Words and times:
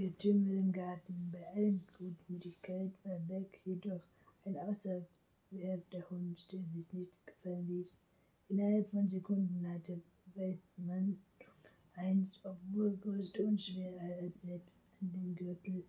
Getümmel 0.00 0.58
im 0.58 0.72
Garten. 0.72 1.30
Bei 1.32 1.46
allen 1.54 1.80
Gutmütigkeit 1.96 2.92
war 3.04 3.18
Beck 3.20 3.60
jedoch 3.64 4.02
ein 4.44 4.58
außergewählter 4.58 6.10
Hund, 6.10 6.46
der 6.52 6.62
sich 6.64 6.92
nichts 6.92 7.24
gefallen 7.24 7.66
ließ. 7.66 8.02
Innerhalb 8.50 8.90
von 8.90 9.08
Sekunden 9.08 9.66
hatte 9.66 10.02
Weidmann 10.34 11.18
eins, 11.94 12.38
obwohl 12.44 12.94
größte 12.98 13.42
und 13.42 13.58
schwerer 13.58 14.20
als 14.20 14.42
selbst 14.42 14.82
an 15.00 15.12
den 15.14 15.34
Gürtel. 15.34 15.82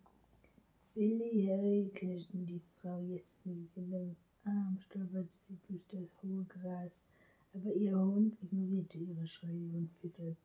Billy 0.93 1.45
Harry 1.47 1.91
knirschten 1.93 2.45
die 2.45 2.61
Frau 2.81 3.01
jetzt 3.01 3.45
mit 3.45 3.69
jedem 3.75 4.15
Arm, 4.45 4.79
stolperte 4.79 5.27
sie 5.47 5.59
durch 5.67 5.83
das 5.89 6.23
hohe 6.23 6.45
Gras, 6.45 7.03
aber 7.53 7.73
ihr 7.73 7.99
Hund 7.99 8.41
ignorierte 8.41 8.99
ihre 8.99 9.27
Schreie 9.27 9.73
und 9.73 9.91
Pfiffe. 9.99 10.37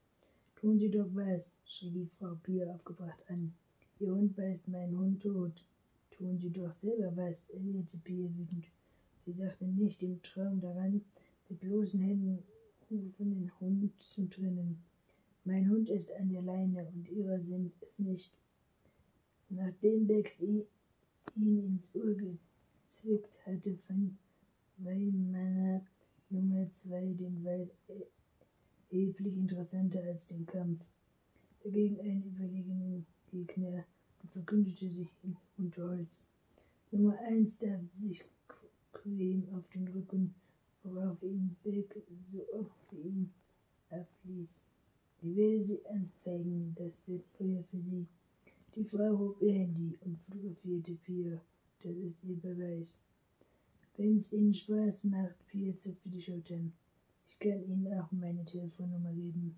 Tun 0.62 0.79
Sie 0.79 0.92
doch 0.92 1.08
was, 1.12 1.50
schrie 1.64 1.90
die 1.90 2.06
Frau 2.06 2.36
Pia 2.36 2.72
aufgebracht 2.72 3.20
an. 3.28 3.52
Ihr 3.98 4.14
Hund 4.14 4.36
beißt 4.36 4.68
meinen 4.68 4.96
Hund 4.96 5.20
tot. 5.20 5.66
Tun 6.12 6.38
Sie 6.38 6.50
doch 6.50 6.73
selber 6.73 7.10
was, 7.16 7.50
erwiderte 7.50 7.98
Pia 7.98 8.28
wütend. 8.37 8.66
Sie 9.24 9.34
dachte 9.34 9.64
nicht 9.64 10.04
im 10.04 10.23
Traum 10.23 10.60
daran, 10.60 11.02
mit 11.48 11.59
bloßen 11.59 11.98
Händen 11.98 12.45
rufenden 12.88 13.51
Hund 13.59 14.01
zu 14.01 14.28
trennen. 14.30 14.80
Mein 15.42 15.68
Hund 15.68 15.90
ist 15.90 16.12
an 16.12 16.28
der 16.28 16.42
Leine 16.42 16.87
und 16.95 17.09
ihrer 17.09 17.40
sind 17.40 17.73
es 17.80 17.98
nicht. 17.98 18.30
Nachdem 19.48 20.06
Bex 20.06 20.40
ihn 20.42 20.65
ins 21.34 21.92
Ohr 21.96 22.15
gezwickt 22.15 23.45
hatte, 23.45 23.76
fand 23.88 24.16
Weimar 24.76 25.84
Nummer 26.30 26.70
zwei 26.70 27.12
den 27.15 27.42
Wald 27.45 27.73
erheblich 28.92 29.37
interessanter 29.37 30.02
als 30.05 30.27
den 30.27 30.45
Kampf 30.46 30.84
dagegen 31.64 32.01
einen 32.01 32.24
überlegenen 32.24 33.06
Gegner 33.30 33.84
und 34.23 34.30
verkündete 34.30 34.88
sich 34.91 35.09
ins 35.23 35.38
Unterholz. 35.56 36.27
Nummer 36.90 37.18
eins 37.20 37.59
darf 37.59 37.80
sich 37.90 38.23
quälen 38.93 39.48
auf 39.54 39.66
den 39.70 39.88
Rücken, 39.88 40.35
worauf 40.82 41.23
ihn 41.23 41.57
Beck 41.63 42.02
so 42.20 42.46
oft 42.52 42.93
wie 42.93 43.09
ihn 43.09 43.32
abließ. 43.90 44.65
Ich 45.23 45.37
werde 45.37 45.63
sie 45.63 45.87
anzeigen, 45.87 46.74
das 46.76 47.07
wird 47.07 47.24
Feuer 47.38 47.63
für 47.70 47.80
sie. 47.80 48.07
Die 48.74 48.85
Frau 48.85 49.18
hob 49.18 49.40
ihr 49.40 49.52
Handy 49.52 49.96
und 50.04 50.18
fotografierte 50.18 50.95
Pia. 50.95 51.40
Das 51.82 51.96
ist 51.96 52.23
ihr 52.24 52.37
Beweis. 52.37 53.02
Wenn's 53.96 54.32
Ihnen 54.32 54.54
Spaß 54.54 55.04
macht, 55.04 55.46
Pia 55.46 55.76
zupfte 55.76 56.09
die 56.09 56.23
Schultern. 56.23 56.73
Kann 57.43 57.68
Ihnen 57.68 57.93
auch 57.98 58.12
meine 58.12 58.45
Telefonnummer 58.45 59.12
geben. 59.12 59.57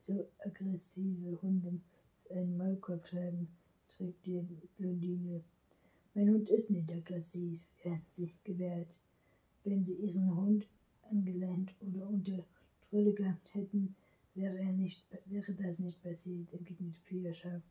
So 0.00 0.30
aggressive 0.38 1.38
Hunde 1.42 1.72
muss 1.72 2.30
einen 2.30 2.56
Maulkorb 2.56 3.04
tragen, 3.04 3.46
trägt 3.94 4.24
die 4.24 4.40
Blondine. 4.78 5.44
Mein 6.14 6.30
Hund 6.30 6.48
ist 6.48 6.70
nicht 6.70 6.90
aggressiv, 6.90 7.60
er 7.82 7.96
hat 7.96 8.10
sich 8.10 8.42
gewehrt. 8.42 9.02
Wenn 9.64 9.84
Sie 9.84 9.96
Ihren 9.96 10.34
Hund 10.34 10.66
angeleint 11.02 11.74
oder 11.82 12.08
unter 12.08 12.46
Kontrolle 12.80 13.12
gehabt 13.12 13.52
hätten, 13.52 13.94
wäre, 14.34 14.58
er 14.58 14.72
nicht, 14.72 15.04
wäre 15.26 15.52
das 15.52 15.78
nicht 15.78 16.02
passiert, 16.02 16.50
entgegnete 16.54 17.00
Pia 17.04 17.34
scharf. 17.34 17.62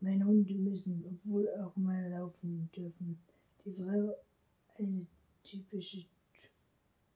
Meine 0.00 0.24
Hunde 0.24 0.54
müssen, 0.56 1.04
obwohl 1.06 1.48
auch 1.60 1.76
mal 1.76 2.10
laufen 2.10 2.68
dürfen. 2.74 3.16
Die 3.64 3.70
Frau, 3.74 4.12
eine 4.76 5.06
typische 5.44 6.04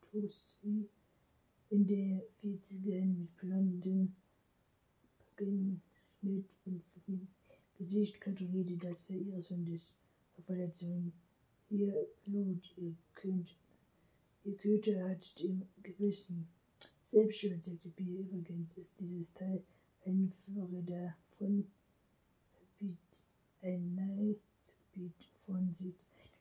Tussi 0.00 0.89
in 1.70 1.86
der 1.86 2.22
40ern 2.42 3.19
mit 3.19 3.36
blonden 3.36 4.16
Schnitt 6.20 6.47
und 6.64 6.83
Gesicht 7.77 8.20
kontrollierte 8.20 8.77
das 8.77 9.02
für 9.02 9.14
ihres 9.14 9.50
Hundes 9.50 9.94
Verletzungen. 10.44 11.12
Ihr 11.70 12.08
Blut, 12.24 12.72
ihr 12.77 12.94
könnt, 13.14 13.55
ihr 14.45 14.56
Köter 14.56 15.08
hat 15.08 15.39
dem 15.39 15.62
gebissen. 15.83 16.48
Selbst 17.02 17.39
schuld, 17.39 17.64
sagte 17.64 17.89
Bier. 17.90 18.20
Übrigens 18.20 18.77
ist 18.77 18.98
dieses 18.98 19.33
Teil 19.35 19.62
ein 20.05 20.33
Florida 20.45 21.17
von 21.36 21.67
ein 23.62 23.95
Nahegebiet 23.95 25.29
von 25.45 25.70
Süd. 25.73 25.95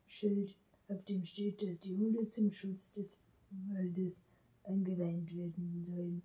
Schild, 0.07 0.55
auf 0.87 1.03
dem 1.05 1.25
steht, 1.25 1.61
dass 1.61 1.79
die 1.81 1.95
Hunde 1.95 2.25
zum 2.27 2.51
Schutz 2.51 2.91
des 2.91 3.19
Waldes 3.69 4.21
eingeleint 4.67 5.35
werden 5.35 5.85
sollen. 5.87 6.21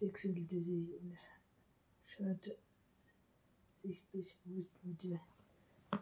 Wechselte 0.00 0.60
sich 0.60 0.92
und 1.00 1.16
schaute 2.06 2.56
sich 3.70 4.02
bewusst 4.12 4.74
mit, 4.84 5.02
der, 5.04 5.20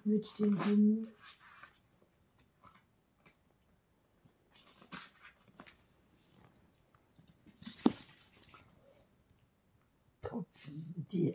mit 0.05 0.27
den 0.39 0.65
Hunden 0.65 1.09
Die 11.13 11.35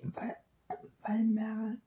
Weimarer 1.02 1.78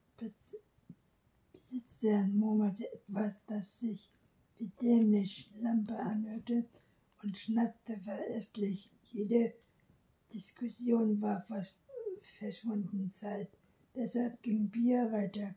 Besitzer 1.53 2.26
murmelte 2.28 2.91
etwas, 2.93 3.34
das 3.47 3.81
sich 3.81 4.10
wie 4.59 4.70
dämlich 4.81 5.50
Lampe 5.60 5.97
anhörte 5.97 6.64
und 7.24 7.38
schnappte 7.38 7.96
verächtlich. 7.98 8.90
Jede 9.04 9.54
Diskussion 10.32 11.20
war 11.22 11.46
verschwunden 12.38 13.08
Zeit. 13.08 13.48
Deshalb 13.94 14.42
ging 14.42 14.68
Bier 14.68 15.10
weiter. 15.10 15.54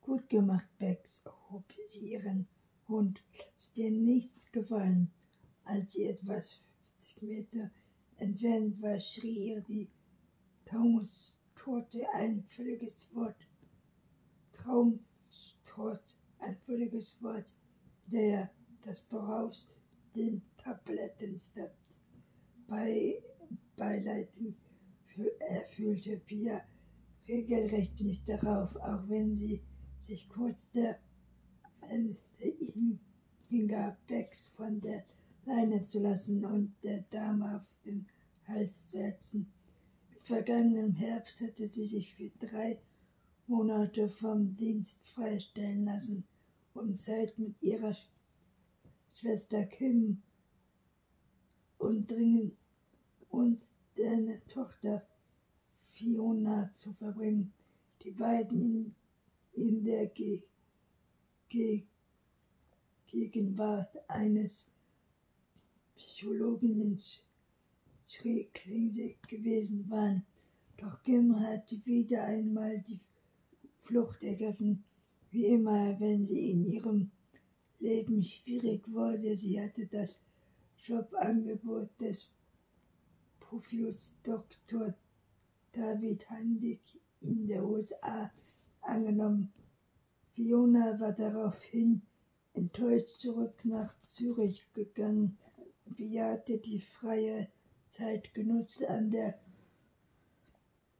Gut 0.00 0.28
gemacht, 0.30 0.66
Bex, 0.78 1.24
hob 1.50 1.64
sie 1.88 2.12
ihren 2.12 2.48
Hund. 2.88 3.22
Ist 3.58 3.76
dir 3.76 3.90
nichts 3.90 4.50
gefallen? 4.52 5.10
Als 5.64 5.92
sie 5.92 6.06
etwas 6.06 6.60
50 6.96 7.22
Meter 7.22 7.70
entfernt 8.16 8.80
war, 8.80 8.98
schrie 8.98 9.50
ihr 9.50 9.60
die 9.60 9.88
Taunus 10.64 11.38
Torte 11.54 12.08
ein 12.14 12.42
völliges 12.44 13.14
Wort. 13.14 13.36
Traumtort, 14.52 16.18
ein 16.38 16.56
völliges 16.56 17.22
Wort, 17.22 17.54
der 18.06 18.50
das 18.84 19.08
daraus 19.08 19.68
den 20.16 20.42
Tabletten 20.62 21.36
steppt. 21.36 22.00
Bei 22.68 23.22
Beileiten 23.76 24.56
erfüllte 25.40 26.18
Pia 26.18 26.62
regelrecht 27.28 28.00
nicht 28.00 28.28
darauf, 28.28 28.74
auch 28.76 29.08
wenn 29.08 29.36
sie 29.36 29.62
sich 29.98 30.28
kurz 30.28 30.70
der 30.70 30.98
ihn 32.40 32.98
hingab, 33.48 34.06
Becks 34.06 34.46
von 34.56 34.80
der 34.80 35.04
Leine 35.44 35.84
zu 35.84 36.00
lassen 36.00 36.44
und 36.44 36.74
der 36.82 37.04
Dame 37.10 37.56
auf 37.56 37.82
den 37.84 38.06
Hals 38.46 38.88
zu 38.88 38.98
setzen 38.98 39.52
vergangenen 40.22 40.92
Herbst 40.92 41.40
hatte 41.40 41.66
sie 41.66 41.86
sich 41.86 42.14
für 42.14 42.30
drei 42.38 42.80
Monate 43.48 44.08
vom 44.08 44.54
Dienst 44.54 45.02
freistellen 45.08 45.84
lassen, 45.84 46.24
um 46.74 46.96
Zeit 46.96 47.36
mit 47.38 47.60
ihrer 47.60 47.94
Schwester 49.14 49.64
Kim 49.64 50.22
und 51.82 52.08
dringend 52.08 52.54
und 53.30 53.60
deine 53.96 54.40
Tochter 54.46 55.04
Fiona 55.90 56.72
zu 56.72 56.92
verbringen. 56.94 57.52
Die 58.02 58.12
beiden 58.12 58.60
in, 58.62 58.94
in 59.54 59.84
der 59.84 60.06
Ge 60.06 60.42
Ge 61.48 61.82
Gegenwart 63.06 64.08
eines 64.08 64.70
Psychologen 65.96 66.80
in 66.80 67.00
schräglinzig 68.08 69.20
gewesen 69.22 69.90
waren. 69.90 70.24
Doch 70.78 71.02
Kim 71.02 71.38
hatte 71.38 71.84
wieder 71.84 72.24
einmal 72.24 72.80
die 72.80 73.00
Flucht 73.82 74.22
ergriffen, 74.22 74.84
wie 75.30 75.46
immer, 75.46 75.98
wenn 76.00 76.26
sie 76.26 76.50
in 76.50 76.64
ihrem 76.64 77.10
Leben 77.80 78.22
schwierig 78.22 78.90
wurde. 78.90 79.36
Sie 79.36 79.60
hatte 79.60 79.86
das 79.86 80.22
Jobangebot 80.82 81.88
des 82.00 82.30
Profius 83.40 84.16
Dr. 84.22 84.94
David 85.72 86.28
Handig 86.30 86.80
in 87.20 87.46
der 87.46 87.64
USA 87.64 88.30
angenommen. 88.80 89.52
Fiona 90.34 90.98
war 90.98 91.12
daraufhin 91.12 92.02
enttäuscht 92.54 93.20
zurück 93.20 93.64
nach 93.64 93.94
Zürich 94.06 94.66
gegangen 94.74 95.38
bejahte 95.96 96.58
die 96.58 96.80
freie 96.80 97.48
Zeit 97.88 98.34
genutzt, 98.34 98.84
an 98.84 99.10
der 99.10 99.38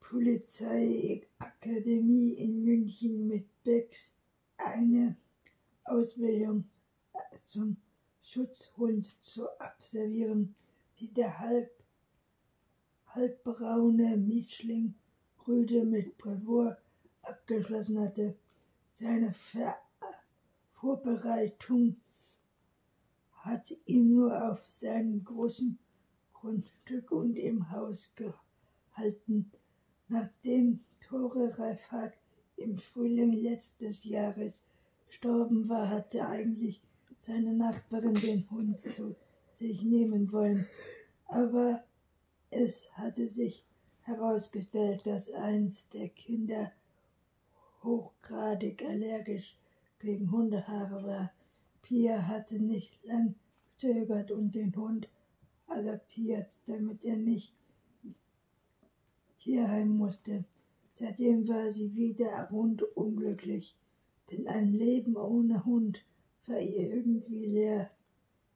Polizeiakademie 0.00 2.32
in 2.34 2.64
München 2.64 3.26
mit 3.26 3.46
Becks 3.64 4.14
eine 4.58 5.16
Ausbildung 5.84 6.68
zum 7.42 7.76
Schutzhund 8.22 9.14
zu 9.20 9.48
absolvieren, 9.60 10.54
die 10.98 11.08
der 11.08 11.38
halb, 11.38 11.70
halbbraune 13.06 14.16
Mischling 14.16 14.94
Rüde 15.46 15.84
mit 15.84 16.16
Bravour 16.18 16.72
ab, 16.72 16.82
abgeschlossen 17.22 18.00
hatte. 18.00 18.36
Seine 18.92 19.32
Ver 19.32 19.76
Vorbereitung 20.74 21.96
hat 23.32 23.72
ihn 23.86 24.14
nur 24.14 24.50
auf 24.50 24.64
seinem 24.68 25.22
großen 25.24 25.78
Grundstück 26.32 27.10
und 27.12 27.36
im 27.36 27.70
Haus 27.70 28.14
gehalten. 28.16 29.50
Nachdem 30.08 30.80
Tore 31.00 31.56
Reifhardt 31.58 32.14
im 32.56 32.78
Frühling 32.78 33.32
letztes 33.32 34.04
Jahres 34.04 34.66
gestorben 35.06 35.68
war, 35.68 35.88
hatte 35.88 36.26
eigentlich 36.26 36.82
seine 37.22 37.52
Nachbarin 37.52 38.14
den 38.14 38.50
Hund 38.50 38.80
zu 38.80 39.14
sich 39.52 39.84
nehmen 39.84 40.32
wollen. 40.32 40.66
Aber 41.26 41.84
es 42.50 42.92
hatte 42.96 43.28
sich 43.28 43.64
herausgestellt, 44.02 45.06
dass 45.06 45.30
eins 45.30 45.88
der 45.90 46.08
Kinder 46.08 46.72
hochgradig 47.84 48.84
allergisch 48.84 49.56
gegen 50.00 50.32
Hundehaare 50.32 51.06
war. 51.06 51.32
Pia 51.82 52.26
hatte 52.26 52.58
nicht 52.58 53.04
lang 53.04 53.36
gezögert 53.70 54.32
und 54.32 54.54
den 54.56 54.74
Hund 54.74 55.08
adoptiert, 55.68 56.58
damit 56.66 57.04
er 57.04 57.16
nicht 57.16 57.54
Tierheim 59.38 59.96
musste. 59.96 60.44
Seitdem 60.94 61.48
war 61.48 61.70
sie 61.70 61.94
wieder 61.94 62.48
rundum 62.50 63.16
glücklich, 63.16 63.76
denn 64.30 64.48
ein 64.48 64.72
Leben 64.72 65.16
ohne 65.16 65.64
Hund 65.64 66.04
war 66.52 66.60
ihr 66.60 66.92
irgendwie 66.92 67.46
leer 67.46 67.90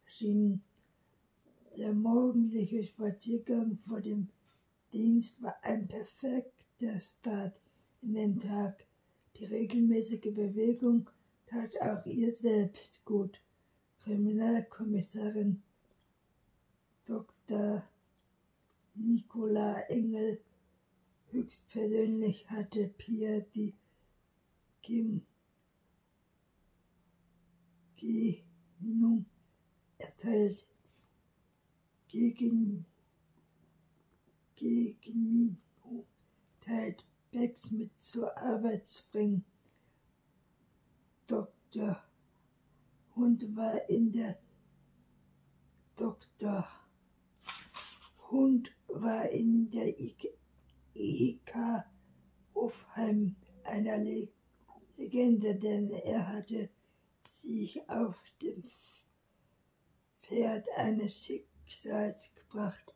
erschienen. 0.05 0.63
Der 1.77 1.95
morgendliche 1.95 2.85
Spaziergang 2.85 3.79
vor 3.89 4.01
dem 4.01 4.29
Dienst 4.93 5.43
war 5.43 5.57
ein 5.63 5.89
perfekter 5.89 7.01
Start 7.01 7.59
in 8.03 8.15
den 8.15 8.39
Tag. 8.39 8.87
Die 9.37 9.47
regelmäßige 9.47 10.35
Bewegung 10.35 11.09
tat 11.47 11.81
auch 11.81 12.05
ihr 12.07 12.33
selbst 12.33 13.03
gut. 13.05 13.41
Kriminalkommissarin 14.01 15.63
Dr. 17.07 17.83
Nicola 18.95 19.81
Engel 19.89 20.41
höchstpersönlich 21.31 22.49
hatte 22.51 22.89
Pia 22.99 23.41
die 23.55 23.75
Gem 24.83 25.23
Genehmigung 27.97 29.27
erteilt, 29.99 30.67
gegen 32.09 32.87
Genehmigung 34.57 35.59
erteilt, 36.61 37.05
Becks 37.31 37.71
mit 37.71 37.99
zur 37.99 38.37
Arbeit 38.39 38.87
zu 38.87 39.03
bringen. 39.11 39.45
Dr. 41.27 42.03
Hund 43.15 43.57
war 43.57 43.89
in 43.89 44.13
der 44.13 44.39
Dr. 45.97 46.69
Hund 48.31 48.71
war 48.89 49.29
in 49.31 49.71
der 49.71 49.99
IK, 49.99 50.29
IK 50.95 51.55
Hofheim 52.55 53.37
einer 53.65 53.99
Le 53.99 54.29
Legende, 54.97 55.55
denn 55.55 55.91
er 55.91 56.27
hatte 56.27 56.71
sich 57.29 57.89
auf 57.89 58.17
dem 58.43 58.65
Pferd 60.23 60.69
eines 60.77 61.25
Schicksals 61.25 62.35
gebracht. 62.35 62.95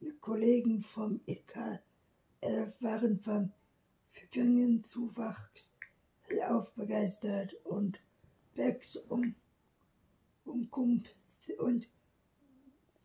Die 0.00 0.12
Kollegen 0.20 0.82
vom 0.82 1.20
IK 1.26 1.80
waren 2.80 3.20
vom 3.20 3.52
vergangenen 4.12 4.82
Zuwachs 4.84 5.72
aufbegeistert 6.48 7.54
und 7.64 8.00
Becks 8.54 8.96
um, 8.96 9.34
umkumpelt 10.44 11.14
und 11.58 11.88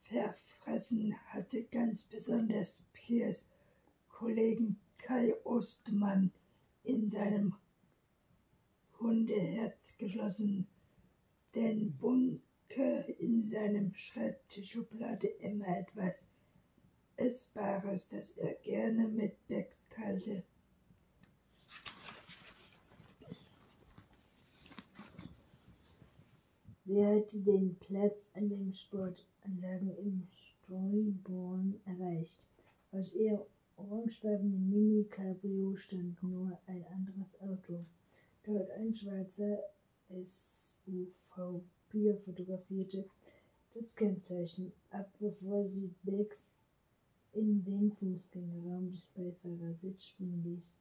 verfressen 0.03 1.15
hatte 1.27 1.63
ganz 1.65 2.03
besonders 2.03 2.83
Piers 2.93 3.49
Kollegen 4.09 4.79
Kai 4.97 5.35
Ostmann 5.43 6.31
in 6.83 7.09
seinem 7.09 7.53
Hundeherz 8.99 9.97
geschlossen, 9.97 10.67
denn 11.55 11.95
Bunke 11.97 13.15
in 13.19 13.43
seinem 13.45 13.93
Schreibtischschublade 13.93 15.27
immer 15.27 15.67
etwas 15.77 16.29
Essbares, 17.15 18.09
das 18.09 18.37
er 18.37 18.53
gerne 18.55 19.07
mit 19.07 19.47
Becks 19.47 19.87
teilte. 19.89 20.43
Sie 26.85 27.05
hatte 27.05 27.41
den 27.41 27.75
Platz 27.79 28.31
an 28.33 28.47
den 28.47 28.73
Sportanlagen 28.73 29.97
im 29.97 30.27
Streuborn 30.31 31.81
erreicht. 31.85 32.47
Aus 32.91 33.13
ihr 33.13 33.45
orangefarbenen 33.75 34.69
Mini-Cabrio 34.69 35.75
stand 35.75 36.23
nur 36.23 36.57
ein 36.65 36.85
anderes 36.87 37.39
Auto. 37.41 37.85
Dort 38.47 38.71
ein 38.71 38.95
schwarzer 38.95 39.59
SUV 40.07 41.65
Pia 41.89 42.15
fotografierte 42.15 43.03
das 43.73 43.93
Kennzeichen 43.93 44.71
ab, 44.89 45.11
bevor 45.19 45.65
sie 45.65 45.93
Becks 46.03 46.45
in 47.33 47.61
den 47.65 47.91
Fußgängerraum 47.91 48.89
des 48.89 49.07
Beifahrersitzes 49.07 50.07
springen 50.07 50.43
ließ, 50.45 50.79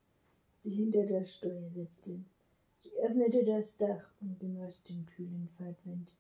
sich 0.58 0.76
hinter 0.76 1.06
das 1.06 1.34
Steuer 1.34 1.68
setzte. 1.70 2.20
Sie 2.78 2.92
öffnete 3.02 3.44
das 3.44 3.76
Dach 3.76 4.12
und 4.20 4.38
genoss 4.38 4.84
den 4.84 5.04
kühlen 5.04 5.48
Fahrtwind. 5.58 6.14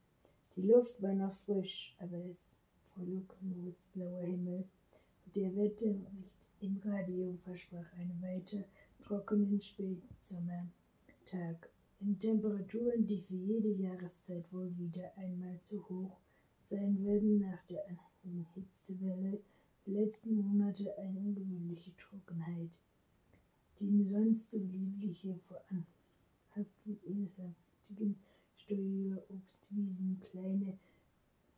Die 0.56 0.62
Luft 0.62 1.00
war 1.00 1.14
noch 1.14 1.36
frisch, 1.44 1.94
aber 2.00 2.24
es 2.24 2.50
wolkenlos 2.96 3.76
blauer 3.94 4.22
Himmel. 4.22 4.64
Der 5.36 5.54
Wetterbericht 5.54 6.50
im 6.58 6.80
Radio 6.84 7.38
versprach 7.44 7.92
einen 7.92 8.20
weiter 8.20 8.64
trockenen 9.04 9.60
Spätsommertag 11.26 11.68
in 12.00 12.18
Temperaturen, 12.18 13.04
die 13.04 13.20
für 13.20 13.34
jede 13.34 13.68
Jahreszeit 13.68 14.52
wohl 14.52 14.72
wieder 14.78 15.12
einmal 15.16 15.58
zu 15.60 15.82
hoch 15.88 16.20
sein 16.60 16.98
würden 17.00 17.40
nach 17.40 17.64
der 17.64 17.84
Hitzewelle 18.54 19.40
der 19.84 19.92
letzten 19.92 20.34
Monate 20.36 20.96
eine 20.98 21.18
ungewöhnliche 21.18 21.96
Trockenheit. 21.96 22.70
Die 23.78 24.04
sonst 24.04 24.50
so 24.50 24.58
liebliche 24.58 25.36
Voran 25.48 25.84
Haftung 26.54 26.96
ihres 27.04 27.36
saftigen 27.36 28.16
Steuerobstwiesen, 28.56 30.20
kleine 30.20 30.78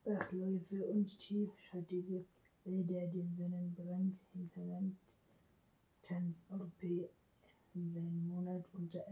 Bachläufe 0.04 0.87
und 0.87 1.19
tiefschattige 1.19 2.25
Wälder 2.64 3.07
den 3.07 3.35
Sonnenbrand 3.37 4.19
hinterland 4.33 4.97
Tanzeuropäer 6.02 7.09
in 7.75 7.90
seinen 7.90 8.28
Monat 8.28 8.64
unter 8.73 9.07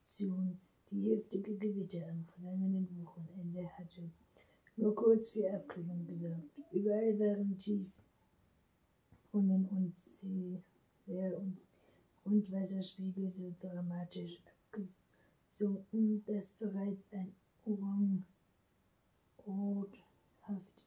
Emotion 0.00 0.58
die 0.90 1.14
heftige 1.14 1.56
Gewitter 1.56 2.08
am 2.08 2.24
vergangenen 2.24 2.88
Wochenende 3.04 3.68
hatte 3.76 4.10
nur 4.76 4.94
kurz 4.94 5.28
für 5.28 5.52
Abkühlung 5.52 6.06
gesorgt. 6.06 6.58
Überall 6.72 7.18
waren 7.18 7.58
Tiefbrunnen 7.58 7.92
und 9.68 9.94
See 9.98 10.62
und 11.06 11.60
Grundwasserspiegel 12.24 13.30
so 13.30 13.54
dramatisch 13.60 14.38
abgesunken 14.72 16.24
dass 16.24 16.52
bereits 16.52 17.06
ein 17.12 17.34
Orangrothaft 17.66 18.24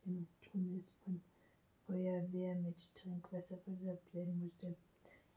im 0.06 0.26
Tunnels 0.42 0.96
von 1.06 1.22
Feuerwehr 1.86 2.56
mit 2.56 2.96
Trinkwasser 2.96 3.60
versorgt 3.60 4.12
werden 4.16 4.40
musste. 4.40 4.76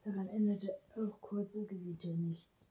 Daran 0.03 0.29
änderte 0.29 0.79
auch 0.95 1.21
kurze 1.21 1.67
Gewitter 1.67 2.15
nichts. 2.15 2.67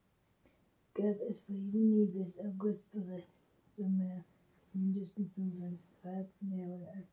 Gab 0.97 1.19
es 1.27 1.41
von 1.41 1.69
Juni 1.73 2.05
bis 2.05 2.39
August 2.39 2.89
bereits 2.93 3.41
Sommer 3.73 4.23
mindestens 4.71 5.29
25 5.33 6.01
Grad 6.01 6.29
mehr 6.39 6.69
oder 6.69 6.89
als 6.93 7.09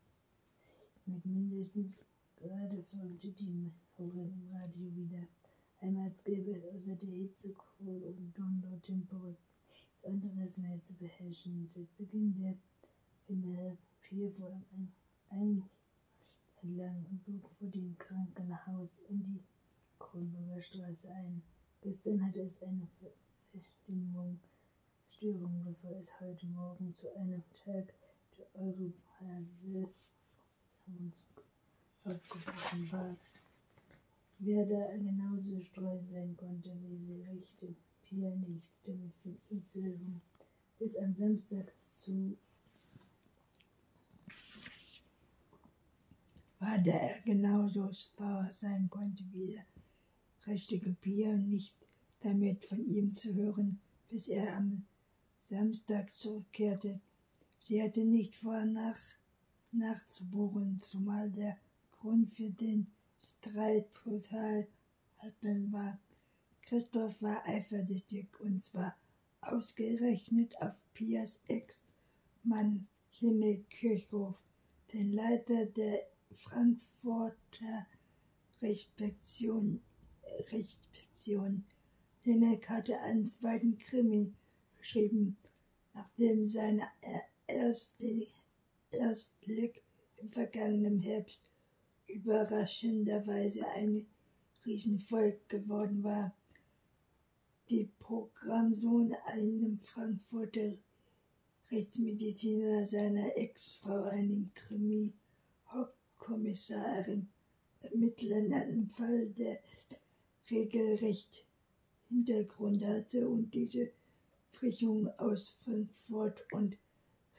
mit 1.05 1.25
mindestens 1.25 1.99
gerade 2.37 2.81
folgte 2.83 3.27
die 3.31 3.49
Meteorin 3.49 4.31
im 4.31 4.55
Radio 4.55 4.95
wieder. 4.95 5.27
Einmal 5.81 6.09
gäbe 6.23 6.51
es 6.51 6.63
außer 6.63 6.95
der 6.95 7.09
Hitze, 7.09 7.51
Kohl 7.51 8.01
und 8.03 8.33
Donnertempo 8.37 9.35
nichts 9.67 10.05
anderes 10.05 10.59
mehr 10.59 10.79
zu 10.79 10.93
beherrschen. 10.93 11.69
Seit 11.75 11.93
Beginn 11.97 12.33
der 12.35 12.55
Winter 13.27 13.77
fiel 13.99 14.31
vor 14.31 14.61
ein, 15.27 15.61
entlang 16.61 17.05
und 17.11 17.25
bog 17.25 17.51
vor 17.59 17.67
dem 17.67 17.97
Krankenhaus 17.97 18.99
in 19.09 19.25
die 19.25 19.43
Kronburger 19.99 20.61
Straße 20.61 21.11
ein. 21.11 21.43
Gestern 21.81 22.25
hatte 22.25 22.39
es 22.43 22.63
eine 22.63 22.87
Verstimmung, 23.53 24.39
Störung, 25.11 25.75
es 25.99 26.19
heute 26.19 26.47
Morgen 26.47 26.91
zu 26.95 27.15
einem 27.15 27.43
Tag 27.63 27.93
der 28.35 28.47
Europhase 28.55 29.87
aufgebrochen 32.03 32.91
war. 32.91 33.15
Wer 34.39 34.65
da 34.65 34.97
genauso 34.97 35.61
streu 35.61 35.99
sein 36.03 36.35
konnte 36.35 36.71
wie 36.81 36.97
sie, 36.97 37.21
sagte 37.21 37.75
Pia 38.01 38.35
nicht, 38.37 38.71
damit 38.87 39.13
von 39.21 39.37
ihm 39.51 39.63
zu 39.67 39.83
hören, 39.83 40.21
bis 40.79 40.97
am 40.97 41.13
Samstag 41.13 41.71
zu 41.83 42.35
war, 46.57 46.79
da 46.79 46.91
er 46.91 47.21
genauso 47.21 47.91
starr 47.93 48.49
sein 48.51 48.89
konnte 48.89 49.23
wie 49.31 49.53
der 49.53 49.65
richtige 50.47 50.93
Pia, 50.93 51.33
nicht 51.37 51.92
damit 52.23 52.63
von 52.65 52.85
ihm 52.85 53.13
zu 53.13 53.33
hören, 53.33 53.79
bis 54.09 54.27
er 54.29 54.55
am 54.55 54.85
Samstag 55.39 56.13
zurückkehrte. 56.13 56.99
Sie 57.65 57.81
hatte 57.81 58.05
nicht 58.05 58.35
vor, 58.35 58.65
nach, 58.65 58.99
nachzubohren, 59.71 60.79
zumal 60.79 61.29
der 61.29 61.57
Grund 61.91 62.33
für 62.33 62.49
den 62.49 62.87
Streit 63.19 63.91
total 63.93 64.67
halbern 65.19 65.71
war. 65.71 65.99
Christoph 66.61 67.21
war 67.21 67.45
eifersüchtig 67.45 68.39
und 68.39 68.57
zwar 68.57 68.95
ausgerechnet 69.41 70.55
auf 70.61 70.73
Pias 70.93 71.41
Ex-Mann 71.47 72.87
Henne 73.11 73.63
Kirchhoff, 73.69 74.37
den 74.93 75.13
Leiter 75.13 75.65
der 75.65 75.99
Frankfurter 76.33 77.85
Respektion. 78.61 79.81
Respektion. 80.51 81.63
Linek 82.23 82.69
hatte 82.69 82.99
einen 83.01 83.25
zweiten 83.25 83.77
Krimi 83.77 84.33
geschrieben, 84.77 85.37
nachdem 85.93 86.47
seine 86.47 86.87
erste 87.47 88.27
Erstblick 88.91 89.83
im 90.17 90.31
vergangenen 90.31 90.99
Herbst 90.99 91.45
überraschenderweise 92.07 93.67
ein 93.69 94.05
Riesenvolk 94.65 95.49
geworden 95.49 96.03
war. 96.03 96.33
Die 97.69 97.89
Programmsohn 97.99 99.13
einem 99.25 99.79
Frankfurter 99.79 100.77
Rechtsmediziner 101.71 102.85
seiner 102.85 103.35
Ex-Frau 103.37 104.03
einen 104.03 104.51
Krimi 104.53 105.13
Kommissarin 106.23 107.27
ermitteln 107.81 108.53
einen 108.53 108.87
Fall, 108.87 109.27
der 109.31 109.59
regelrecht 110.49 111.45
Hintergrund 112.13 112.85
hatte 112.85 113.27
und 113.27 113.51
diese 113.55 113.89
Frischung 114.51 115.07
aus 115.17 115.57
Frankfurt 115.63 116.45
und 116.51 116.77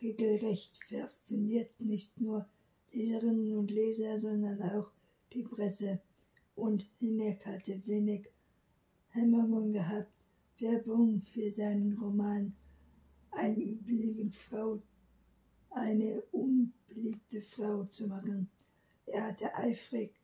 regelrecht 0.02 0.76
fasziniert 0.88 1.80
nicht 1.80 2.20
nur 2.20 2.48
Leserinnen 2.90 3.56
und 3.56 3.70
Leser, 3.70 4.18
sondern 4.18 4.60
auch 4.62 4.90
die 5.32 5.44
Presse. 5.44 6.00
Und 6.56 6.84
Hinek 6.98 7.46
hatte 7.46 7.86
wenig 7.86 8.26
Hemmungen 9.10 9.72
gehabt, 9.72 10.12
Werbung 10.58 11.22
für 11.22 11.50
seinen 11.52 11.96
Roman 11.96 12.52
eine 13.30 13.62
übliche 13.62 14.28
Frau, 14.30 14.82
eine 15.70 16.20
unbeliebte 16.32 17.40
Frau 17.40 17.84
zu 17.84 18.08
machen. 18.08 18.50
Er 19.06 19.28
hatte 19.28 19.54
eifrig, 19.54 20.14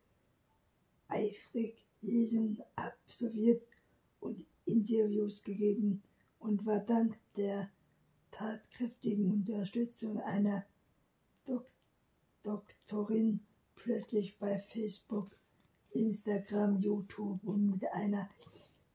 eifrig 1.07 1.85
Lesungen 2.01 2.61
absolviert 2.75 3.63
und 4.21 4.45
Interviews 4.65 5.43
gegeben 5.43 6.01
und 6.39 6.65
war 6.65 6.79
dank 6.79 7.17
der 7.35 7.69
tatkräftigen 8.31 9.29
Unterstützung 9.29 10.19
einer 10.21 10.65
Dok 11.45 11.65
Doktorin 12.43 13.41
plötzlich 13.75 14.39
bei 14.39 14.57
Facebook, 14.57 15.29
Instagram, 15.91 16.79
YouTube 16.79 17.43
und 17.43 17.69
mit 17.69 17.85
einer 17.91 18.29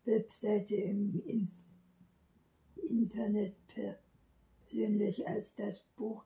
Webseite 0.05 0.75
im 0.75 1.23
Internet 2.89 3.55
persönlich 3.69 5.29
als 5.29 5.55
das 5.55 5.81
Buch 5.97 6.25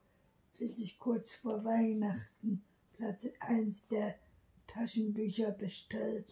schließlich 0.55 0.99
kurz 0.99 1.33
vor 1.33 1.65
Weihnachten 1.65 2.63
Platz 2.93 3.27
1 3.41 3.89
der 3.89 4.15
Taschenbücher 4.67 5.51
bestellt 5.51 6.27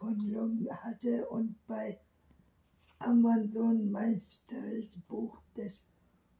Kunlung 0.00 0.66
hatte 0.70 1.28
und 1.28 1.54
bei 1.66 2.00
Amazon 3.00 3.90
Meisters 3.90 4.98
Buch 5.06 5.42
des 5.54 5.86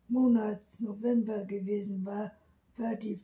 Monats 0.08 0.80
November 0.80 1.44
gewesen 1.44 2.02
war, 2.06 2.32
war 2.78 2.96
die 2.96 3.20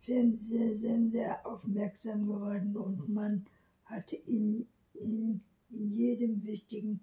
Fernsehsender 0.00 1.46
aufmerksam 1.46 2.26
geworden 2.26 2.74
und 2.74 3.06
man 3.10 3.44
hatte 3.84 4.16
ihn, 4.16 4.66
ihn 4.94 5.44
in 5.68 5.92
jedem 5.92 6.42
wichtigen 6.42 7.00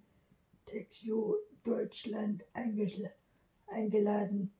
Textview 0.65 1.35
Deutschland 1.63 2.43
eingeladen. 3.67 4.51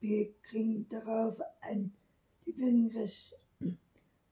Wir 0.00 0.34
kriegen 0.42 0.88
darauf 0.88 1.40
ein 1.60 1.92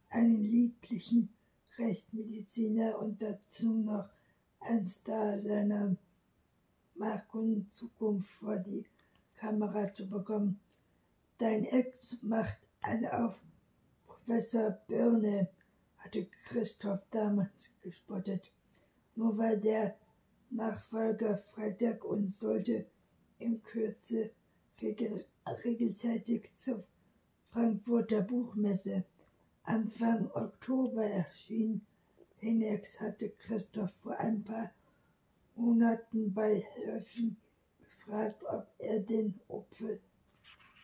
einen 0.09 0.43
lieblichen 0.43 1.36
Rechtsmediziner 1.79 2.99
und 2.99 3.21
dazu 3.21 3.73
noch 3.73 4.09
ein 4.61 4.85
Star 4.85 5.39
seiner 5.39 5.97
Mark 6.95 7.35
und 7.35 7.71
Zukunft 7.71 8.31
vor 8.31 8.57
die 8.57 8.85
Kamera 9.37 9.93
zu 9.93 10.09
bekommen. 10.09 10.59
Dein 11.39 11.65
Ex 11.67 12.23
macht 12.23 12.57
eine 12.81 13.13
auf 13.13 13.37
Professor 14.07 14.71
Birne, 14.87 15.49
hatte 15.99 16.27
Christoph 16.47 17.03
damals 17.11 17.71
gespottet. 17.83 18.51
Nur 19.15 19.37
weil 19.37 19.61
der 19.61 19.97
Nachfolger 20.51 21.39
Freitag 21.55 22.05
uns 22.05 22.39
sollte 22.39 22.87
in 23.39 23.63
Kürze 23.63 24.31
regel, 24.81 25.25
regelzeitig 25.65 26.55
zur 26.57 26.85
Frankfurter 27.51 28.23
Buchmesse. 28.23 29.05
Anfang 29.69 30.31
Oktober 30.33 31.05
erschien. 31.05 31.85
Hinex 32.39 33.01
hatte 33.01 33.31
Christoph 33.31 33.91
vor 34.01 34.17
ein 34.17 34.45
paar 34.45 34.71
Monaten 35.57 36.33
bei 36.33 36.65
Höfen 36.77 37.37
gefragt, 37.81 38.45
ob 38.45 38.69
er 38.79 39.01
den 39.01 39.35
Opel, 39.49 40.01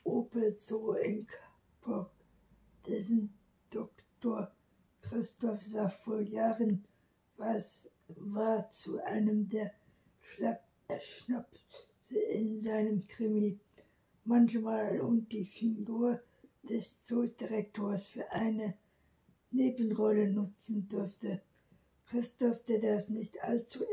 Opel 0.02 0.56
Zoo 0.56 0.94
in 0.94 1.28
Kapok, 1.28 2.10
dessen 2.84 3.32
Doktor 3.70 4.50
Christoph 5.02 5.62
sah 5.62 5.88
vor 5.88 6.20
Jahren, 6.20 6.84
was 7.36 7.88
war 8.08 8.68
zu 8.68 9.00
einem 9.04 9.48
der 9.48 9.72
Schnapse 10.98 12.18
in 12.18 12.58
seinem 12.58 13.06
Krimi 13.06 13.60
manchmal 14.24 15.00
und 15.00 15.30
die 15.30 15.44
Figur 15.44 16.20
des 16.62 17.04
Zoodirektors 17.06 18.08
für 18.08 18.30
eine 18.30 18.74
Nebenrolle 19.50 20.30
nutzen 20.30 20.88
durfte. 20.88 21.42
Christoph, 22.06 22.62
der 22.64 22.78
das 22.80 23.08
nicht 23.08 23.42
allzu 23.42 23.84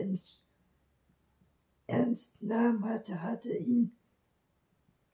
ernst 1.88 2.42
nahm 2.42 2.86
hatte, 2.86 3.22
hatte 3.22 3.56
ihn, 3.56 3.92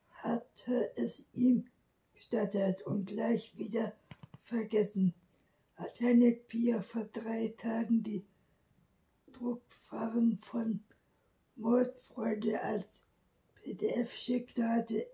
hatte 0.10 0.92
es 0.98 1.26
ihm 1.34 1.66
gestattet 2.14 2.82
und 2.84 3.06
gleich 3.08 3.58
wieder 3.58 3.94
vergessen. 4.44 5.14
Als 5.76 6.00
Henrik 6.00 6.48
Pia 6.48 6.82
vor 6.82 7.06
drei 7.06 7.54
Tagen 7.58 8.04
die 8.04 8.26
Druckfahren 9.34 10.40
von 10.42 10.80
Mordfreude 11.56 12.62
als 12.62 13.08
PDF 13.56 14.14
schickte, 14.14 14.68
hatte 14.68 15.08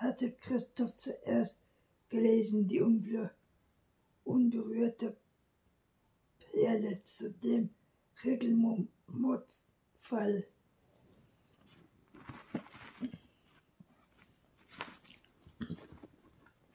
hatte 0.00 0.32
Christoph 0.32 0.96
zuerst 0.96 1.60
gelesen, 2.08 2.68
die 2.68 2.80
unberührte 4.24 5.16
Perle 6.38 7.02
zu 7.02 7.30
dem 7.30 7.70
Regelmordfall. 8.22 10.46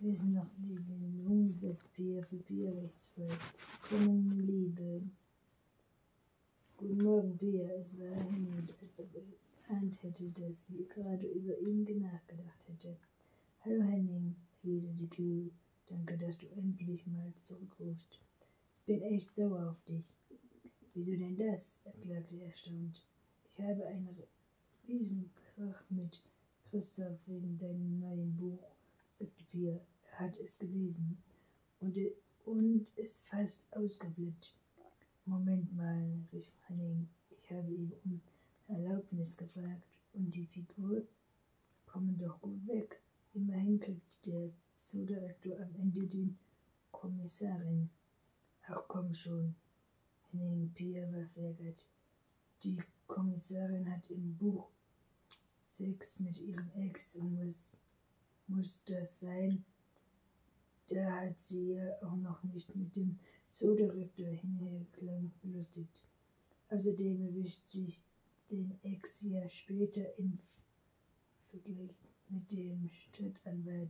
Wir 0.02 0.16
sind 0.16 0.34
noch 0.34 0.48
die 0.58 0.76
Bindung 0.76 1.54
Bier 1.96 2.24
für 2.24 2.38
Bierrechtsfall. 2.38 3.38
Kommen 3.90 4.48
Liebe. 4.48 5.02
Guten 6.78 7.04
Morgen, 7.04 7.38
Bier. 7.38 7.70
Es 7.78 8.00
war 8.00 8.08
Helmut, 8.08 8.74
als 8.98 8.98
er 8.98 9.06
geahnt 9.70 10.02
hätte, 10.02 10.30
dass 10.32 10.66
sie 10.66 10.88
gerade 10.88 11.28
über 11.28 11.58
ihn 11.60 11.84
nachgedacht 12.02 12.68
hätte. 12.68 12.98
Hallo 13.64 13.84
Henning, 13.84 14.36
erwiderte 14.64 15.08
kühl. 15.08 15.52
Danke, 15.86 16.18
dass 16.18 16.38
du 16.40 16.48
endlich 16.48 17.06
mal 17.06 17.32
zurückrufst. 17.44 18.20
Ich 18.80 18.86
bin 18.86 19.02
echt 19.04 19.34
sauer 19.36 19.70
auf 19.70 19.84
dich. 19.84 20.16
Wieso 20.94 21.12
denn 21.12 21.38
das? 21.38 21.86
erklagte 21.86 22.38
er 22.38 22.48
erstaunt. 22.48 23.06
Ich 23.52 23.60
habe 23.60 23.86
einen 23.86 24.18
Riesenkrach 24.88 25.84
mit 25.90 26.20
Christoph 26.70 27.20
wegen 27.28 27.58
deinem 27.60 28.00
neuen 28.00 28.36
Buch, 28.38 28.64
sagte 29.20 29.44
Pia. 29.52 29.80
Er 30.12 30.20
hat 30.20 30.38
es 30.40 30.58
gelesen 30.58 31.18
und, 31.80 31.96
und 32.46 32.88
ist 32.96 33.28
fast 33.28 33.72
ausgeflippt. 33.74 34.56
Moment 35.26 35.76
mal, 35.76 36.12
rief 36.34 36.48
Henning. 36.68 37.08
Ich 37.30 37.52
habe 37.52 37.72
ihn 37.72 37.94
um 38.04 38.20
Erlaubnis 38.70 39.36
gefragt 39.36 39.88
und 40.14 40.30
die 40.36 40.46
Figur 40.46 41.04
kommen 41.88 42.18
doch 42.20 42.40
gut 42.40 42.68
weg. 42.68 43.02
Immerhin 43.34 43.80
kriegt 43.80 44.26
der 44.28 44.52
Zoodirektor 44.78 45.60
am 45.60 45.74
Ende 45.76 46.06
den 46.06 46.38
Kommissarin. 46.92 47.90
Ach 48.68 48.84
komm 48.88 49.14
schon, 49.14 49.56
Henning 50.32 50.72
Pia 50.74 51.12
war 51.12 51.26
verärgert. 51.34 51.90
Die 52.64 52.80
Kommissarin 53.08 53.92
hat 53.92 54.12
im 54.12 54.38
Buch 54.38 54.70
Sex 55.66 56.20
mit 56.20 56.38
ihrem 56.38 56.70
Ex 56.76 57.16
und 57.16 57.44
muss, 57.44 57.76
muss 58.48 58.84
das 58.84 59.20
sein. 59.20 59.66
Da 60.88 61.22
hat 61.22 61.42
sie 61.42 61.74
ja 61.74 61.96
auch 62.04 62.18
noch 62.18 62.44
nicht 62.44 62.76
mit 62.76 62.96
dem 62.96 63.18
Zoodirektor 63.50 64.28
hinherklang 64.28 65.32
belustigt. 65.42 66.04
Außerdem 66.70 67.22
erwischt 67.22 67.66
sich 67.66 68.04
den 68.50 68.78
Ex 68.84 69.22
ja 69.22 69.48
später 69.50 70.18
im 70.18 70.40
Vergleich 71.50 71.96
mit 72.30 72.52
dem 72.52 72.90
Stadtanwalt. 72.90 73.90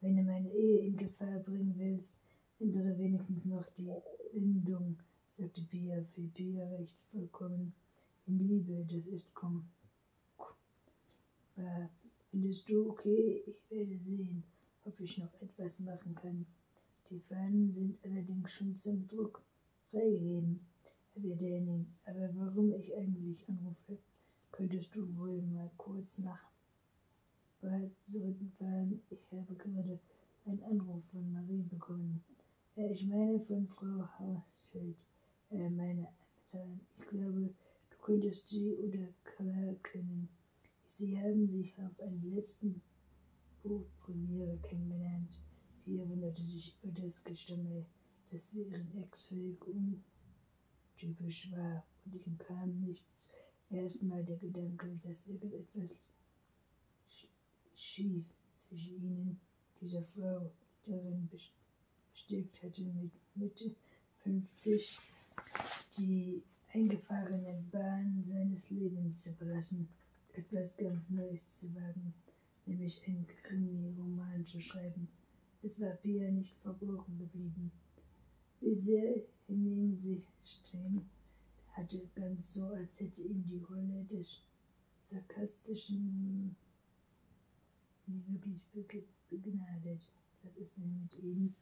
Wenn 0.00 0.16
du 0.16 0.22
meine 0.22 0.50
Ehe 0.52 0.86
in 0.86 0.96
Gefahr 0.96 1.38
bringen 1.40 1.74
willst, 1.76 2.14
ändere 2.58 2.98
wenigstens 2.98 3.44
noch 3.44 3.66
die 3.76 3.90
Bindung, 4.32 4.98
sagte 5.36 5.62
Pia. 5.62 6.02
Für 6.14 6.28
Pia 6.28 6.66
recht 6.68 6.96
vollkommen 7.10 7.72
in 8.26 8.38
Liebe. 8.38 8.86
Das 8.90 9.06
ist 9.06 9.32
komm. 9.34 9.68
Findest 12.30 12.68
du 12.68 12.90
okay? 12.90 13.42
Ich 13.46 13.70
werde 13.70 13.96
sehen, 13.96 14.42
ob 14.84 15.00
ich 15.00 15.16
noch 15.16 15.32
etwas 15.40 15.80
machen 15.80 16.14
kann. 16.14 16.46
Die 17.08 17.20
Fahnen 17.20 17.70
sind 17.70 17.98
allerdings 18.04 18.52
schon 18.52 18.76
zum 18.76 19.06
Druck 19.08 19.42
freigegeben, 19.90 20.60
Herr 21.22 21.34
Denning. 21.34 21.86
Aber 22.04 22.28
warum 22.34 22.74
ich 22.74 22.94
eigentlich 22.94 23.48
anrufe, 23.48 23.96
könntest 24.52 24.94
du 24.94 25.16
wohl 25.16 25.40
mal 25.40 25.70
kurz 25.78 26.18
nach 26.18 26.50
bald 27.62 27.90
zurückfahren. 28.02 29.00
Ich 29.08 29.32
habe 29.32 29.54
gerade 29.54 29.98
einen 30.44 30.62
Anruf 30.64 31.02
von 31.10 31.32
Marie 31.32 31.62
bekommen. 31.62 32.22
Äh, 32.76 32.92
ich 32.92 33.06
meine 33.06 33.40
von 33.40 33.66
Frau 33.66 34.06
Hausschild. 34.18 34.98
Äh, 35.50 35.70
meine 35.70 36.06
Damen, 36.52 36.80
ich 36.94 37.06
glaube, 37.08 37.48
du 37.90 37.96
könntest 38.02 38.48
sie 38.48 38.76
oder 38.76 39.08
Klar 39.24 39.74
kennen. 39.82 40.28
Sie 40.86 41.18
haben 41.18 41.48
sich 41.48 41.74
auf 41.78 41.98
einer 42.00 42.24
letzten 42.24 42.82
Buchpremiere 43.62 44.58
kennengelernt. 44.58 45.40
Pia 45.82 46.06
wunderte 46.08 46.42
sich 46.42 46.76
über 46.82 47.00
das 47.00 47.24
Gestammel, 47.24 47.86
das 48.30 48.44
für 48.44 48.60
ihren 48.60 49.02
Ex 49.02 49.22
völlig 49.22 49.66
untypisch 50.96 51.52
war, 51.52 51.84
und 52.04 52.14
ihm 52.26 52.38
kam 52.38 52.80
nicht 52.80 53.04
erstmal 53.70 54.24
der 54.24 54.36
Gedanke, 54.36 54.98
dass 55.02 55.26
irgendetwas 55.26 55.90
schief 57.74 58.24
zwischen 58.54 59.02
ihnen, 59.02 59.40
dieser 59.80 60.02
Frau, 60.02 60.50
die 60.86 60.90
darin 60.90 61.28
besteckt 61.28 62.62
hatte, 62.62 62.82
mit 62.82 63.10
Mitte 63.34 63.74
50 64.22 64.98
die 65.98 66.42
eingefahrene 66.72 67.62
Bahn 67.70 68.22
seines 68.22 68.68
Lebens 68.70 69.20
zu 69.20 69.32
verlassen, 69.34 69.88
etwas 70.32 70.76
ganz 70.76 71.10
Neues 71.10 71.48
zu 71.60 71.74
wagen, 71.74 72.14
nämlich 72.64 73.06
einen 73.06 73.26
Krimi-Roman 73.26 74.46
zu 74.46 74.60
schreiben. 74.60 75.08
Es 75.62 75.80
war 75.80 75.90
Pia 75.90 76.30
nicht 76.30 76.54
verborgen 76.62 77.18
geblieben. 77.18 77.70
Wie 78.60 78.74
sehr 78.74 79.22
Henning 79.46 79.94
sich 79.94 80.22
stehen 80.44 81.08
hatte, 81.72 82.00
ganz 82.14 82.54
so, 82.54 82.66
als 82.68 82.98
hätte 83.00 83.22
ihn 83.22 83.44
die 83.48 83.58
Rolle 83.58 84.04
des 84.10 84.40
sarkastischen 85.02 86.56
nie 88.06 88.40
wirklich 88.72 89.04
begnadet. 89.30 90.00
Was 90.42 90.56
ist 90.56 90.76
denn 90.76 91.00
mit 91.02 91.22
ihm? 91.22 91.54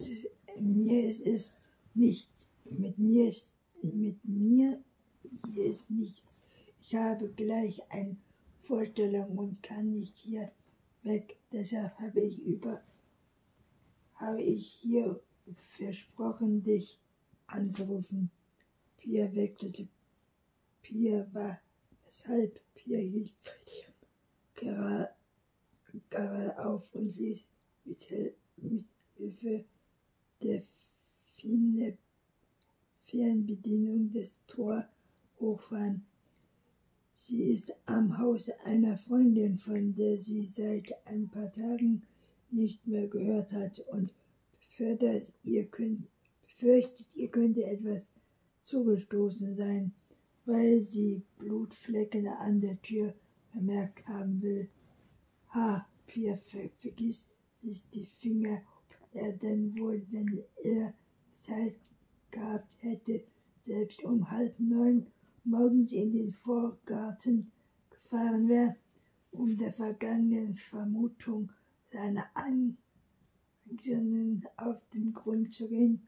ist, 0.00 0.26
mir 0.58 1.10
ist 1.10 1.26
es 1.26 1.68
nichts. 1.94 2.48
Mit 2.64 2.98
mir 2.98 3.28
ist 3.28 3.54
mit 3.82 4.24
mir 4.24 4.82
hier 5.52 5.64
ist 5.64 5.90
nichts. 5.90 6.40
Ich 6.82 6.94
habe 6.94 7.28
gleich 7.28 7.80
eine 7.90 8.16
Vorstellung 8.62 9.38
und 9.38 9.62
kann 9.62 9.92
nicht 9.92 10.16
hier 10.18 10.50
weg. 11.02 11.36
Deshalb 11.52 11.98
habe 11.98 12.20
ich 12.20 12.42
über 12.42 12.82
habe 14.14 14.42
ich 14.42 14.66
hier 14.66 15.18
versprochen, 15.76 16.62
dich 16.62 17.00
anzurufen. 17.46 18.30
Pia 18.98 19.34
wechselte. 19.34 19.88
Pia 20.82 21.26
war 21.32 21.58
weshalb 22.04 22.60
Pia 22.74 22.98
hielt 22.98 23.32
gerade, 24.54 25.14
auf 26.58 26.94
und 26.94 27.16
ließ 27.16 27.48
mit, 27.84 28.06
mit 28.56 28.84
Hilfe 29.16 29.64
der 30.42 30.62
Fernbedienung 33.06 34.12
des 34.12 34.36
Tor 34.46 34.86
hochfahren. 35.38 36.04
Sie 37.22 37.42
ist 37.42 37.74
am 37.84 38.16
Haus 38.16 38.48
einer 38.64 38.96
Freundin, 38.96 39.58
von 39.58 39.92
der 39.92 40.16
sie 40.16 40.46
seit 40.46 40.90
ein 41.04 41.28
paar 41.28 41.52
Tagen 41.52 42.02
nicht 42.50 42.86
mehr 42.86 43.08
gehört 43.08 43.52
hat 43.52 43.78
und 43.92 44.14
befürchtet, 44.58 45.30
ihr, 45.44 45.66
könnt, 45.66 46.08
befürchtet, 46.40 47.14
ihr 47.14 47.28
könnte 47.28 47.62
etwas 47.64 48.08
zugestoßen 48.62 49.54
sein, 49.54 49.92
weil 50.46 50.80
sie 50.80 51.22
Blutflecken 51.36 52.26
an 52.26 52.58
der 52.58 52.80
Tür 52.80 53.12
bemerkt 53.52 54.08
haben 54.08 54.40
will. 54.40 54.70
Ha, 55.50 55.86
Pierre 56.06 56.38
ver 56.38 56.70
vergiss 56.78 57.36
sich 57.52 57.90
die 57.90 58.06
Finger, 58.06 58.62
er 59.12 59.32
denn 59.34 59.78
wohl, 59.78 60.06
wenn 60.10 60.42
er 60.64 60.94
Zeit 61.28 61.76
gehabt 62.30 62.74
hätte, 62.78 63.24
selbst 63.60 64.02
um 64.04 64.30
halb 64.30 64.58
neun 64.58 65.06
morgens 65.44 65.92
in 65.92 66.12
den 66.12 66.32
Vorgarten 66.32 67.50
gefahren 67.90 68.48
wäre, 68.48 68.76
um 69.32 69.56
der 69.56 69.72
vergangenen 69.72 70.56
Vermutung 70.56 71.50
seiner 71.92 72.26
Angehörigen 72.34 72.76
auf 74.56 74.76
den 74.92 75.12
Grund 75.12 75.54
zu 75.54 75.68
gehen. 75.68 76.06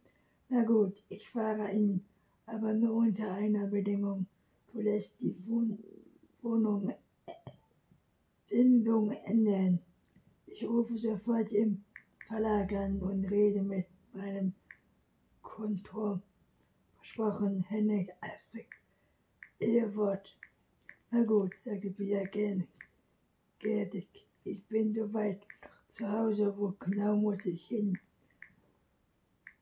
Na 0.49 0.63
gut, 0.65 1.03
ich 1.09 1.29
fahre 1.29 1.73
ihn 1.73 2.05
aber 2.47 2.75
nur 2.75 2.95
unter 2.97 3.33
einer 3.33 3.67
Bedingung. 3.67 4.27
Du 4.73 4.81
lässt 4.81 5.21
die 5.21 5.37
Wohn 5.47 5.79
Wohnung 6.43 6.93
Bindung 8.49 9.13
ändern. 9.13 9.79
Ich 10.47 10.63
rufe 10.65 10.99
sofort 10.99 11.53
im 11.53 11.83
Verlag 12.27 12.73
an 12.73 13.01
und 13.01 13.25
rede 13.25 13.63
mit 13.63 13.87
meinem 14.13 14.53
Kontor. 15.41 16.21
Versprochen, 16.97 17.63
Hennig 17.63 18.11
Alfred. 18.21 18.82
Ihr 19.63 19.95
Wort. 19.95 20.37
Na 21.13 21.23
gut, 21.23 21.57
sagte 21.57 21.91
Pia. 21.91 22.25
Gerdig. 23.59 24.09
Ich 24.43 24.67
bin 24.67 24.93
soweit 24.93 25.41
zu 25.87 26.11
Hause. 26.11 26.53
Wo 26.59 26.75
genau 26.81 27.15
muss 27.15 27.47
ich 27.47 27.67
hin? 27.67 27.97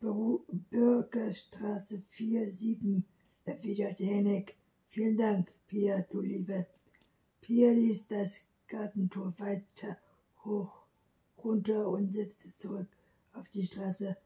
Bürgerstraße 0.00 2.02
4, 2.08 2.50
7, 2.50 3.04
erwiderte 3.44 4.04
Hennig. 4.04 4.56
Vielen 4.88 5.18
Dank, 5.18 5.52
Pia, 5.66 6.00
du 6.10 6.22
Liebe. 6.22 6.66
Pia 7.42 7.72
ließ 7.72 8.08
das 8.08 8.46
Gartentor 8.68 9.34
weiter 9.36 9.98
hoch, 10.46 10.86
runter 11.44 11.86
und 11.86 12.10
setzte 12.10 12.48
zurück 12.56 12.88
auf 13.34 13.46
die 13.50 13.66
Straße. 13.66 14.16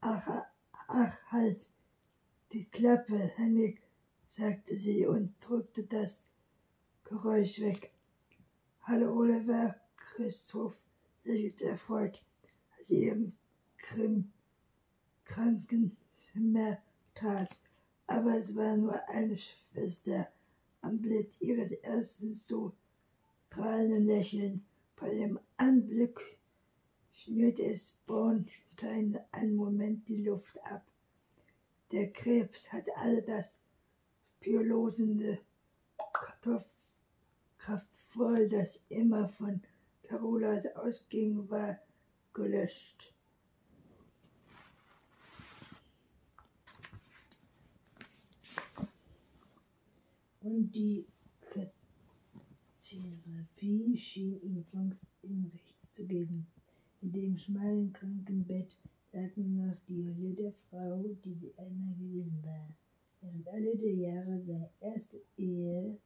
Ach, 0.00 0.44
ach, 0.86 1.32
halt, 1.32 1.68
die 2.52 2.66
Klappe, 2.66 3.32
Hennig, 3.34 3.80
sagte 4.26 4.76
sie 4.76 5.06
und 5.06 5.34
drückte 5.40 5.84
das 5.84 6.30
Geräusch 7.04 7.60
weg. 7.60 7.92
Hallo, 8.82 9.16
Oliver, 9.16 9.76
Christoph, 9.96 10.76
lächelte 11.24 11.66
erfreut, 11.66 12.20
als 12.76 12.88
sie 12.88 13.04
ihrem 13.04 13.32
Krim 13.78 14.32
Krankenzimmer 15.24 16.78
trat, 17.14 17.56
aber 18.06 18.36
es 18.36 18.54
war 18.56 18.76
nur 18.76 19.08
eine 19.08 19.38
Schwester. 19.38 20.28
Am 20.82 21.00
Blitz 21.00 21.40
ihres 21.40 21.72
ersten 21.72 22.34
so 22.34 22.72
strahlenden 23.46 24.06
Lächeln, 24.06 24.66
bei 24.96 25.14
dem 25.14 25.38
Anblick 25.56 26.20
schnürte 27.12 27.64
es 27.64 28.02
Bornstein 28.06 29.18
einen 29.32 29.56
Moment 29.56 30.08
die 30.08 30.22
Luft 30.22 30.62
ab. 30.64 30.84
Der 31.92 32.12
Krebs 32.12 32.72
hat 32.72 32.84
all 32.96 33.22
das 33.22 33.62
biolosende 34.46 35.40
kraftvoll, 37.58 38.48
das 38.48 38.84
immer 38.88 39.28
von 39.28 39.60
Carolas 40.04 40.66
ausging, 40.76 41.50
war 41.50 41.76
gelöscht. 42.32 43.12
Und 50.42 50.70
die 50.76 51.04
Therapie 52.80 53.98
schien 53.98 54.40
ihm 54.42 54.64
Fonds 54.70 55.10
in 55.22 55.50
Rechts 55.52 55.92
zu 55.92 56.06
geben. 56.06 56.46
In 57.02 57.10
dem 57.10 57.36
schmalen 57.36 57.92
Krankenbett 57.92 58.78
lag 59.12 59.36
nur 59.36 59.66
noch 59.66 59.76
die 59.88 60.04
Hülle 60.04 60.34
der 60.34 60.52
Frau, 60.70 61.02
die 61.24 61.34
sie 61.34 61.52
einmal 61.58 61.96
gewesen 61.96 62.44
war. 62.44 62.68
Während 63.26 63.48
alle 63.48 63.76
der 63.76 63.92
Jahre 63.92 64.40
seiner 64.40 64.70
ersten 64.78 65.18
Ehe 65.36 65.98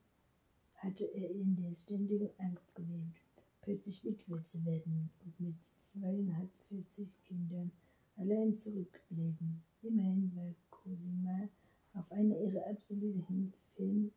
hatte 0.77 1.05
er 1.05 1.31
in 1.31 1.55
der 1.55 1.77
ständigen 1.77 2.31
Angst 2.39 2.75
gelebt, 2.75 3.21
plötzlich 3.61 4.03
Witwe 4.05 4.43
zu 4.43 4.65
werden 4.65 5.11
und 5.23 5.39
mit 5.39 5.55
zweieinhalb 5.83 6.51
vierzig 6.69 7.23
Kindern 7.27 7.71
allein 8.17 8.57
zurückgeblieben. 8.57 9.63
Immerhin 9.83 10.33
war 10.35 10.55
Cosima 10.71 11.47
auf 11.93 12.11
einer 12.11 12.39
ihrer 12.39 12.67
absoluten 12.67 13.53
Filme 13.75 14.11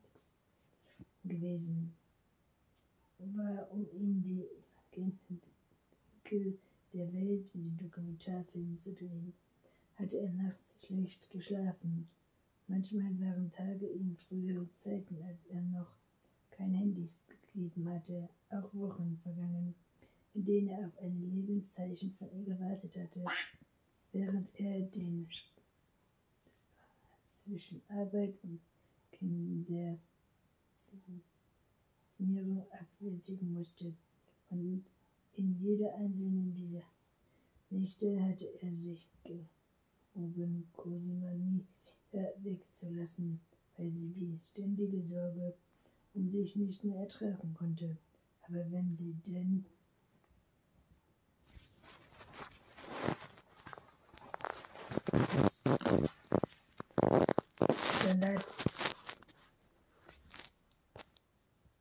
gewesen, 1.25 1.93
war 3.19 3.69
um 3.69 3.85
ihn 3.91 4.21
die 4.21 4.45
Winkel 4.95 6.57
der 6.93 7.11
Welt 7.11 7.53
in 7.53 7.63
den 7.63 7.77
Dokumentarfilmen 7.77 8.79
zu 8.79 8.93
drehen, 8.93 9.33
hatte 9.95 10.19
er 10.19 10.31
nachts 10.31 10.85
schlecht 10.85 11.29
geschlafen. 11.31 12.07
Manchmal 12.73 13.13
waren 13.19 13.51
Tage 13.51 13.85
in 13.85 14.17
früheren 14.17 14.67
Zeiten, 14.75 15.21
als 15.27 15.45
er 15.45 15.61
noch 15.61 15.95
kein 16.49 16.73
Handys 16.73 17.19
gegeben 17.27 17.87
hatte, 17.87 18.27
auch 18.49 18.73
Wochen 18.73 19.19
vergangen, 19.21 19.75
in 20.33 20.43
denen 20.43 20.69
er 20.69 20.87
auf 20.87 20.97
ein 20.97 21.21
Lebenszeichen 21.21 22.15
von 22.17 22.27
ihr 22.33 22.45
gewartet 22.45 22.97
hatte, 22.97 23.23
während 24.11 24.49
er 24.59 24.81
den 24.87 25.29
zwischen 27.27 27.79
Arbeit 27.89 28.33
und 28.41 28.59
Kindererziehung 29.11 30.01
abwältigen 32.71 33.53
musste. 33.53 33.93
Und 34.49 34.83
in 35.35 35.59
jeder 35.61 35.93
einzelnen 35.93 36.55
dieser 36.55 36.81
Nächte 37.69 38.19
hatte 38.19 38.47
er 38.63 38.75
sich 38.75 39.07
gehoben, 39.23 40.67
Cosima 40.73 41.29
nie 41.33 41.67
äh, 42.13 42.27
wegzulassen, 42.43 43.41
weil 43.75 43.89
sie 43.89 44.09
die 44.11 44.39
ständige 44.45 45.01
Sorge 45.01 45.55
um 46.13 46.29
sich 46.29 46.55
nicht 46.55 46.83
mehr 46.83 46.99
ertragen 46.99 47.55
konnte. 47.55 47.97
Aber 48.43 48.69
wenn 48.69 48.95
sie 48.95 49.15
denn 49.25 49.65
dann 58.03 58.19
leid 58.19 58.45